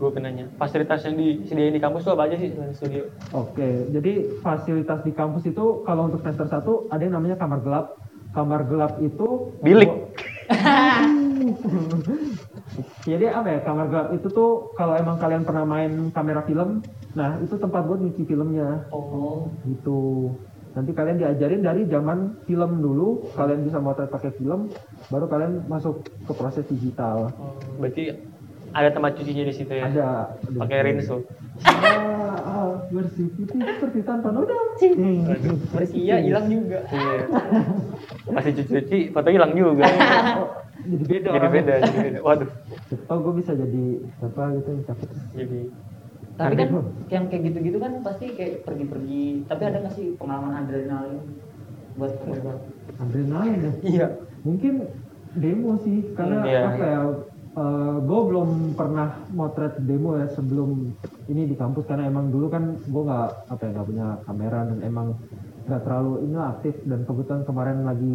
[0.00, 3.04] gue penanya fasilitas yang disediain di kampus tuh apa aja sih selain studio?
[3.36, 7.86] oke jadi fasilitas di kampus itu kalau untuk semester 1 ada yang namanya kamar gelap
[8.32, 9.90] kamar gelap itu Bilik.
[13.02, 16.84] Jadi apa ya kamar gelap itu tuh kalau emang kalian pernah main kamera film,
[17.16, 19.50] nah itu tempat buat nyuci filmnya Oh.
[19.66, 20.30] gitu.
[20.70, 24.70] Nanti kalian diajarin dari zaman film dulu, kalian bisa motret pakai film,
[25.10, 27.34] baru kalian masuk ke proses digital.
[27.82, 28.14] Berarti
[28.70, 29.86] ada tempat cucinya di situ ya?
[29.90, 30.08] Ada.
[30.56, 31.26] Pakai rinso.
[31.66, 34.54] Ah, ah, bersih putih seperti tanpa noda.
[35.74, 37.20] bersih ya hilang juga Iya.
[38.30, 39.84] Masih cuci-cuci, foto hilang juga.
[40.40, 40.48] Oh,
[40.86, 41.28] jadi beda.
[41.36, 42.18] jadi beda, jadi beda.
[42.24, 42.50] Waduh.
[43.10, 43.84] Oh, gue bisa jadi
[44.22, 45.08] apa gitu cakep.
[45.36, 45.60] Jadi
[46.40, 46.68] tapi kan
[47.12, 51.20] yang kayak gitu-gitu kan pasti kayak pergi-pergi tapi ada nggak sih pengalaman adrenalin
[52.00, 53.72] buat fotografi Adrenalin ya.
[53.84, 54.06] iya
[54.40, 54.88] Mungkin
[55.36, 57.00] demo sih, karena Hmm, iya, apa ya?
[58.00, 60.94] Gue belum pernah motret demo ya sebelum
[61.26, 64.78] ini di kampus karena emang dulu kan gue nggak apa ya nggak punya kamera dan
[64.86, 65.06] emang
[65.66, 66.74] nggak terlalu ini aktif.
[66.86, 68.14] Dan kebetulan kemarin lagi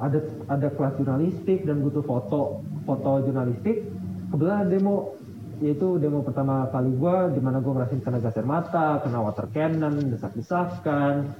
[0.00, 3.84] ada ada kelas jurnalistik dan butuh foto foto jurnalistik.
[4.32, 5.12] Kebetulan demo
[5.60, 9.44] yaitu demo pertama kali gue di mana gue ngerasain kena gas air mata kena water
[9.52, 11.36] cannon desak-desakan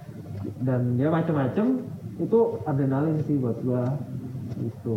[0.61, 1.89] dan ya macem-macem.
[2.21, 3.85] Itu adrenalin sih buat gue
[4.61, 4.97] itu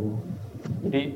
[0.84, 1.16] jadi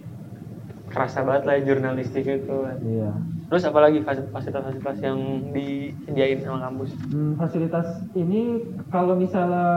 [0.98, 2.58] kerasa banget lah jurnalistik itu.
[2.90, 3.14] iya.
[3.48, 5.20] Terus apalagi fas- fasilitas-fasilitas yang
[5.54, 6.92] disediain sama kampus?
[7.08, 9.70] Hmm, fasilitas ini kalau misalnya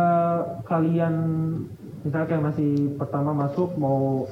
[0.67, 1.15] kalian
[2.03, 4.25] misalnya kayak masih pertama masuk mau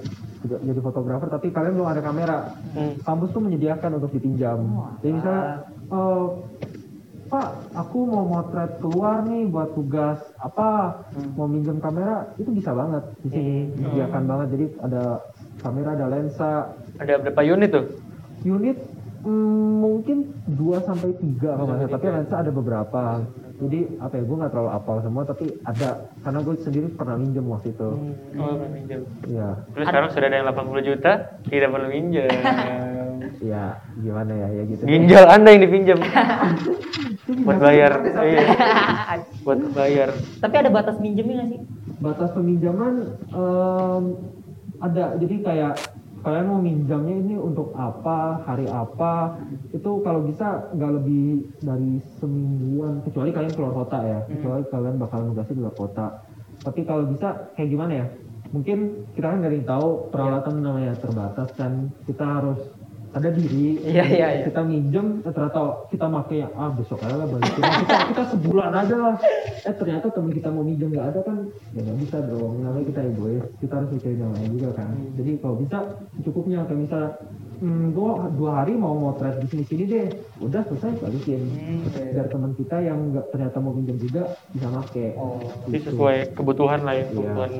[0.42, 2.38] juga jadi fotografer tapi kalian belum ada kamera.
[2.72, 2.94] Hmm.
[3.04, 4.58] kampus tuh menyediakan untuk dipinjam.
[5.04, 5.44] Jadi misalnya
[5.92, 6.26] eh,
[7.28, 10.98] pak aku mau motret keluar nih buat tugas apa?
[11.36, 12.32] Mau minjem kamera?
[12.40, 14.48] Itu bisa banget di sini disediakan banget.
[14.56, 15.02] Jadi ada
[15.58, 17.86] kamera ada lensa Ada berapa unit tuh?
[18.42, 18.78] unit
[19.18, 23.02] Hmm, mungkin 2 sampai 3 kalau nggak salah, tapi lensa ada beberapa.
[23.58, 27.42] Jadi apa ya, gue nggak terlalu apal semua, tapi ada karena gue sendiri pernah minjem
[27.50, 27.88] waktu itu.
[28.38, 29.00] Oh, pernah minjem.
[29.26, 31.12] Iya, Terus sekarang sudah ada yang 80 juta,
[31.50, 32.30] tidak perlu minjem.
[33.50, 33.64] ya
[33.98, 34.82] gimana ya, ya gitu.
[34.86, 35.98] Ginjal Anda yang dipinjam.
[37.46, 37.92] buat bayar.
[38.22, 38.40] Iya.
[39.42, 40.08] buat bayar.
[40.38, 41.60] Tapi ada batas minjemnya nggak sih?
[41.98, 44.04] Batas peminjaman em,
[44.78, 45.74] ada, jadi kayak
[46.22, 49.38] kalian mau minjamnya ini untuk apa, hari apa,
[49.70, 55.18] itu kalau bisa nggak lebih dari semingguan, kecuali kalian keluar kota ya, kecuali kalian bakal
[55.24, 56.06] nugasnya di luar kota.
[56.58, 58.06] Tapi kalau bisa kayak gimana ya?
[58.48, 58.78] Mungkin
[59.12, 62.60] kita kan nggak tahu peralatan namanya terbatas kan, kita harus
[63.08, 63.80] ada diri.
[63.80, 64.42] Iya, iya, iya.
[64.44, 67.62] Kita minjem, eh, ternyata kita pakai ah besok aja lah balikin.
[67.64, 69.14] kita, kita sebulan aja lah.
[69.64, 71.38] Eh ternyata temen kita mau minjem nggak ada kan,
[71.72, 72.52] ya nggak bisa dong.
[72.60, 74.92] Namanya kita egois, kita harus mikirin yang lain juga kan.
[75.16, 75.78] Jadi kalau bisa
[76.20, 77.10] cukupnya kayak misalnya
[77.58, 80.06] hmm, gua dua hari mau motret di sini sini deh,
[80.44, 81.42] udah selesai balikin.
[82.12, 85.16] Biar teman kita yang nggak ternyata mau minjem juga bisa make.
[85.16, 85.40] Oh.
[85.66, 87.08] Jadi sesuai kebutuhan lah ya, Iya.
[87.08, 87.52] kebutuhan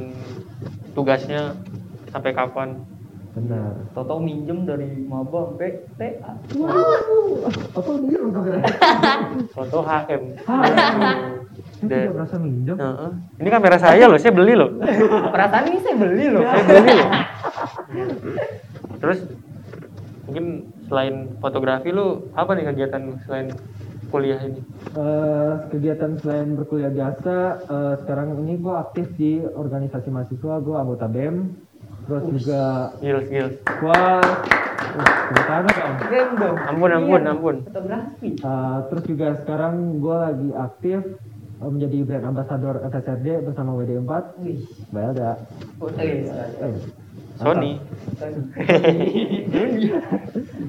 [0.92, 1.40] tugasnya
[2.12, 2.97] sampai kapan.
[3.38, 3.72] Benar.
[3.94, 6.33] Toto minjem dari maba sampai TA.
[6.59, 7.90] Wow, apa
[8.35, 8.62] kagak?
[9.55, 10.22] Foto HM.
[11.79, 12.74] Saya merasa minjem.
[12.74, 13.12] Heeh.
[13.38, 14.70] Ini kamera saya loh, saya beli loh.
[15.31, 16.42] Perasaan ini saya beli loh.
[16.42, 17.11] saya beli loh.
[18.98, 19.18] Terus
[20.27, 20.46] mungkin
[20.90, 23.55] selain fotografi lu apa nih kegiatan selain
[24.09, 24.61] kuliah ini?
[24.96, 27.37] Eh, kegiatan selain berkuliah biasa,
[27.68, 31.67] eh, sekarang ini gue aktif di organisasi mahasiswa, gue anggota BEM,
[32.09, 32.62] terus juga
[33.05, 33.55] Gils, gils.
[33.61, 34.03] gue,
[34.97, 35.94] uh, dong.
[36.09, 36.57] Game dong.
[36.57, 37.57] Ampun, ampun, ampun.
[37.68, 38.29] Fotografi.
[38.33, 41.01] Eh, terus juga sekarang gue lagi aktif
[41.61, 44.12] eh, menjadi brand ambassador FSRD bersama WD4.
[44.40, 44.64] Wih.
[44.88, 45.37] Belda.
[45.85, 46.33] Oh, eh,
[46.64, 46.75] Eh,
[47.38, 47.79] Sony.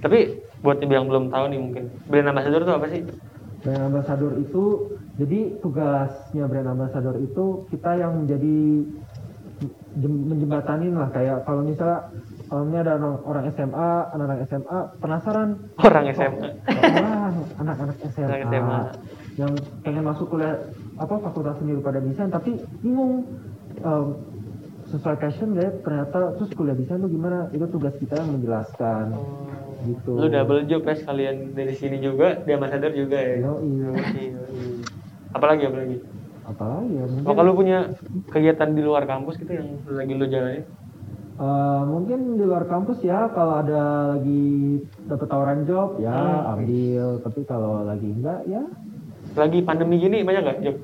[0.03, 0.19] Tapi
[0.59, 3.01] buat yang belum tahu nih mungkin brand ambassador itu apa sih?
[3.59, 4.63] Brand ambassador itu,
[5.19, 8.57] jadi tugasnya brand ambassador itu kita yang menjadi
[9.99, 11.99] menjembatanin lah kayak kalau misalnya
[12.49, 16.47] kalau ini ada orang, orang SMA, anak-anak SMA penasaran Orang SMA.
[16.65, 18.79] Wah, anak-anak SMA, Anak SMA.
[19.37, 19.53] yang
[19.85, 20.57] pengen masuk kuliah
[20.97, 23.23] apa fakultas seni rupa dan desain tapi bingung
[23.79, 24.05] em,
[24.89, 29.13] sesuai passion ya ternyata terus kuliah desain tuh gimana itu tugas kita yang menjelaskan
[29.87, 33.47] gitu Lu double job ya sekalian dari sini juga, di ambassador juga ya.
[33.47, 34.27] Yoi, yoi.
[35.31, 35.97] Apalagi apalagi?
[36.49, 37.77] Apalagi ya mungkin Oh, kalau punya
[38.27, 40.65] kegiatan di luar kampus gitu yang lagi lu jalanin?
[41.37, 43.81] eh, mungkin di luar kampus ya kalau ada
[44.11, 44.43] lagi
[45.05, 46.53] dapat tawaran job ya Hmm.
[46.53, 48.63] ambil tapi kalau lagi enggak ya
[49.31, 50.75] Lagi pandemi gini banyak nggak job?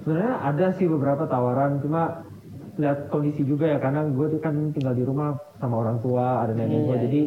[0.00, 2.24] sebenarnya ada sih beberapa tawaran cuma
[2.74, 6.54] lihat kondisi juga ya karena gue tuh kan tinggal di rumah sama orang tua ada
[6.54, 7.02] nenek gue Iya.
[7.04, 7.20] jadi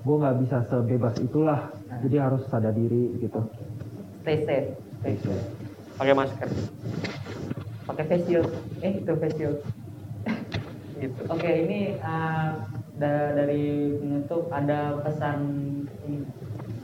[0.00, 1.60] gue nggak bisa sebebas itulah
[2.00, 3.40] jadi harus sadar diri gitu
[4.20, 4.76] Stay safe.
[6.00, 6.48] Pakai masker.
[7.84, 8.48] Pakai face shield.
[8.80, 9.58] Eh, itu face shield.
[11.00, 11.20] Gitu.
[11.28, 12.60] Oke, ini uh,
[12.96, 13.64] da- dari
[13.96, 15.38] penutup ada pesan
[16.04, 16.28] ini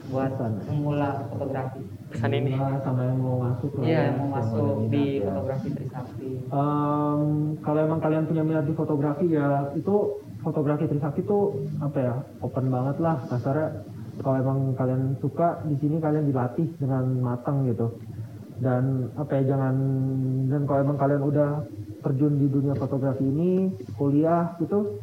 [0.09, 0.51] buat Pesan.
[0.65, 1.81] pemula fotografi.
[2.09, 2.53] Pesan ini.
[2.53, 5.25] Nah, sama yang mau masuk Iya, ya, yang mau masuk di minat ya.
[5.29, 6.29] fotografi Trisakti.
[6.45, 7.21] Em,
[7.61, 9.95] kalau emang kalian punya minat di fotografi ya itu
[10.41, 11.37] fotografi Trisakti itu
[11.77, 13.67] apa ya open banget lah kasarnya
[14.17, 17.97] kalau emang kalian suka di sini kalian dilatih dengan matang gitu
[18.57, 19.75] dan apa ya jangan
[20.49, 21.51] dan kalau emang kalian udah
[22.01, 24.97] terjun di dunia fotografi ini kuliah gitu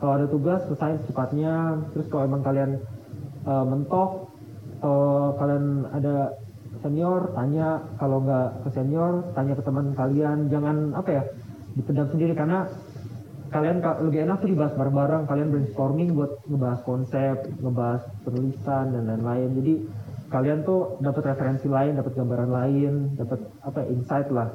[0.00, 2.80] kalau ada tugas selesai secepatnya terus kalau emang kalian
[3.44, 4.30] eh, mentok
[4.80, 6.32] atau kalian ada
[6.80, 7.84] senior tanya.
[8.00, 10.48] Kalau nggak ke senior tanya ke teman kalian.
[10.48, 11.22] Jangan apa ya
[11.76, 12.32] dipendam sendiri.
[12.32, 12.64] Karena
[13.52, 15.28] kalian ka- lebih enak tuh dibahas bareng-bareng.
[15.28, 19.50] Kalian brainstorming buat ngebahas konsep ngebahas penulisan dan lain-lain.
[19.60, 19.74] Jadi
[20.30, 24.48] kalian tuh dapat referensi lain dapat gambaran lain dapat apa ya, insight lah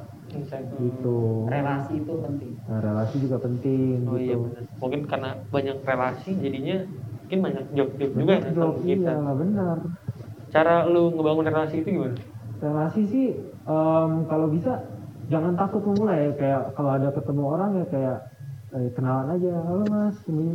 [0.80, 1.46] gitu.
[1.46, 2.52] Relasi itu penting.
[2.66, 4.42] nah, relasi juga penting Oh iya gitu.
[4.44, 4.62] benar.
[4.82, 6.76] Mungkin karena banyak relasi jadinya
[7.26, 9.12] mungkin banyak job-job juga tentang job, kita.
[9.14, 9.76] iya benar
[10.54, 12.16] Cara lu ngebangun relasi itu gimana?
[12.56, 13.26] relasi sih
[13.68, 14.72] em, kalau bisa
[15.28, 16.32] jangan takut memulai.
[16.40, 18.16] Kayak kalau ada ketemu orang ya kayak
[18.74, 19.52] eh, kenalan aja.
[19.68, 20.16] Halo mas.
[20.24, 20.46] Ini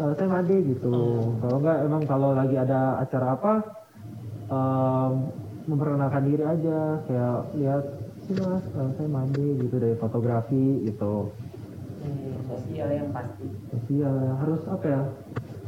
[0.00, 0.94] eh, saya Made gitu.
[1.38, 3.52] Kalau enggak emang kalau lagi ada acara apa
[4.50, 5.12] em,
[5.62, 7.84] memperkenalkan diri aja kayak lihat
[8.20, 11.30] sih mas eh, saya Made gitu dari fotografi gitu
[12.50, 13.46] Sosial yang pasti.
[13.70, 15.02] sosial harus apa ya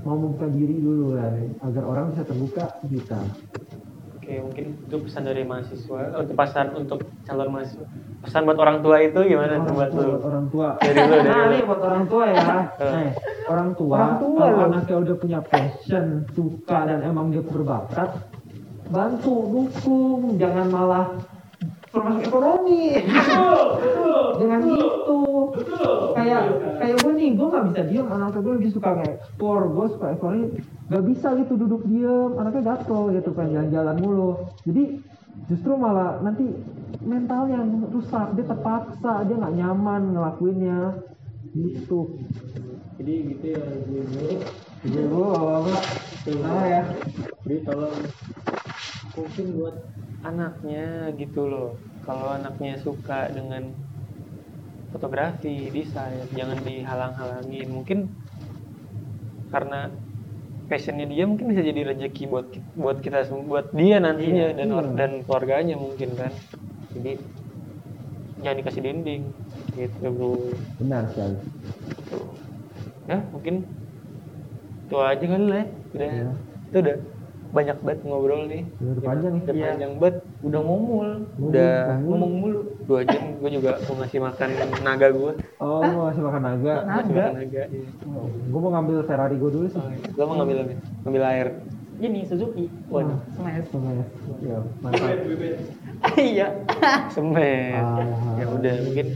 [0.03, 3.21] mau membuka diri dulu kan agar orang bisa terbuka kita
[4.17, 4.39] Oke.
[4.39, 7.83] Mungkin itu pesan dari mahasiswa untuk pesan untuk calon mahasiswa.
[8.23, 10.15] Pesan buat orang tua itu gimana tuh buat lu?
[10.23, 11.51] orang tua Dari lu, dari nah lu.
[11.51, 12.67] ini buat orang tua ya nah,
[13.51, 18.11] orang tua Orang tua kalau anaknya udah punya passion suka dan emang dia berbakat
[18.89, 21.07] bantu dukung jangan malah
[21.93, 22.97] termasuk ekonomi.
[23.05, 24.25] Betul, betul.
[24.41, 24.79] dengan betul.
[24.81, 25.21] itu.
[25.53, 25.97] Betul.
[26.17, 26.43] kayak
[26.81, 30.47] kayak gue nih gue nggak bisa diem anak gue lagi suka ekspor gue suka ekspornya
[30.89, 34.31] nggak bisa gitu duduk diem anaknya gatel gitu kan jalan-jalan mulu.
[34.65, 34.85] Jadi
[35.53, 36.49] justru malah nanti
[37.05, 40.81] mentalnya yang rusak dia terpaksa dia nggak nyaman ngelakuinnya.
[41.53, 42.17] Gitu.
[42.97, 43.63] Jadi gitu ya
[44.83, 45.75] jadi gue apa
[46.33, 46.83] apa ya.
[47.47, 47.95] Jadi tolong
[49.17, 49.77] mungkin buat
[50.29, 51.69] anaknya gitu loh.
[52.07, 53.63] Kalau anaknya suka dengan
[54.93, 57.69] fotografi, desain, jangan dihalang-halangin.
[57.73, 57.99] Mungkin
[59.53, 59.81] karena
[60.69, 65.11] passionnya dia mungkin bisa jadi rezeki buat buat kita buat dia nantinya dan or- dan
[65.29, 66.33] keluarganya mungkin kan.
[66.97, 67.13] Jadi
[68.43, 69.23] jangan dikasih dinding
[69.77, 70.33] gitu bro.
[70.81, 71.37] benar sekali
[71.89, 72.17] Gitu.
[73.09, 73.55] Ya mungkin
[74.87, 75.59] itu aja kali lah.
[75.61, 75.67] ya.
[75.93, 76.25] Udah Iya.
[76.69, 76.97] itu udah
[77.53, 78.65] banyak banget ngobrol nih.
[78.75, 79.67] udah panjang nih Udah Iya.
[79.69, 80.17] panjang banget.
[80.41, 81.09] Udah ngomul.
[81.39, 82.09] Udah ngomong.
[82.09, 82.61] ngomong mulu.
[82.83, 84.49] Dua jam gue juga mau ngasih makan
[84.81, 85.33] naga gue.
[85.59, 87.23] oh mau ngasih makan naga Ngasih Naga?
[87.23, 87.63] makan naga.
[87.69, 87.87] Iya.
[88.43, 90.25] gue mau ngambil Ferrari gue dulu sih Oh, iya.
[90.25, 90.73] Mau ngambil apa?
[91.03, 91.49] Ngambil air.
[91.95, 92.67] Ini Suzuki.
[92.89, 93.15] Waduh.
[93.31, 93.69] Smash.
[93.69, 94.09] Semes.
[94.41, 95.13] ya mantap.
[96.19, 96.47] Iya.
[97.09, 97.79] Semen.
[97.79, 98.03] Ah.
[98.35, 99.07] Ya udah mungkin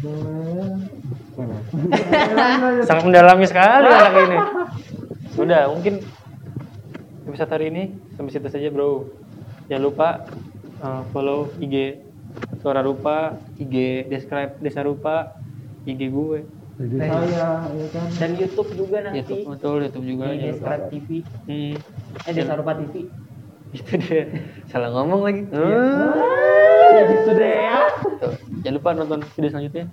[2.87, 4.39] sangat mendalami sekali anak ini.
[5.33, 5.95] Sudah mungkin
[7.27, 7.83] episode hari ini
[8.17, 9.07] sampai situ saja bro.
[9.69, 10.09] Jangan lupa
[10.81, 12.03] uh, follow IG
[12.61, 15.37] Suara Rupa, IG Describe Desa Rupa,
[15.89, 16.41] IG gue.
[16.77, 17.25] Saya
[17.73, 19.25] ya kan Dan YouTube juga nanti.
[19.25, 20.25] YouTube betul, YouTube juga.
[20.29, 20.53] Di jangan lupa.
[20.53, 21.09] Describe TV.
[21.49, 21.75] Hmm,
[22.29, 22.95] Eh Desa Rupa TV.
[23.75, 24.25] itu dia.
[24.69, 25.43] Salah ngomong lagi.
[26.97, 27.81] Ya gitu deh ya.
[28.65, 29.85] Jangan lupa nonton video selanjutnya.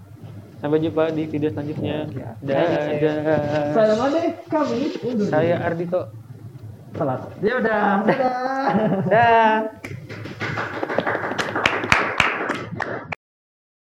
[0.63, 2.07] Sampai jumpa di video selanjutnya.
[2.39, 3.71] Dadah.
[3.75, 6.22] saya mana kami undur Saya Ardito
[6.93, 8.06] selamat Ya udah.
[8.06, 8.67] Dadah.
[9.10, 9.53] Dadah.